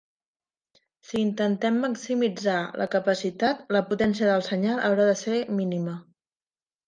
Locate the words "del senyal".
4.31-4.83